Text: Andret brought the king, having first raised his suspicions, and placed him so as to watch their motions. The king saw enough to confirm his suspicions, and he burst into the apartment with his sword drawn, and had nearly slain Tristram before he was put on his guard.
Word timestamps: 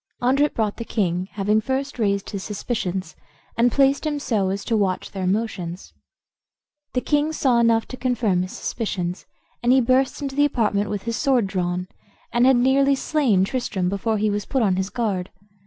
Andret 0.19 0.55
brought 0.55 0.77
the 0.77 0.83
king, 0.83 1.29
having 1.33 1.61
first 1.61 1.99
raised 1.99 2.31
his 2.31 2.43
suspicions, 2.43 3.15
and 3.55 3.71
placed 3.71 4.03
him 4.03 4.17
so 4.19 4.49
as 4.49 4.65
to 4.65 4.75
watch 4.75 5.11
their 5.11 5.27
motions. 5.27 5.93
The 6.93 7.01
king 7.01 7.31
saw 7.31 7.59
enough 7.59 7.87
to 7.89 7.97
confirm 7.97 8.41
his 8.41 8.51
suspicions, 8.53 9.27
and 9.61 9.71
he 9.71 9.79
burst 9.79 10.19
into 10.19 10.35
the 10.35 10.43
apartment 10.43 10.89
with 10.89 11.03
his 11.03 11.17
sword 11.17 11.45
drawn, 11.45 11.87
and 12.33 12.47
had 12.47 12.55
nearly 12.57 12.95
slain 12.95 13.43
Tristram 13.43 13.89
before 13.89 14.17
he 14.17 14.31
was 14.31 14.45
put 14.47 14.63
on 14.63 14.75
his 14.75 14.89
guard. 14.89 15.29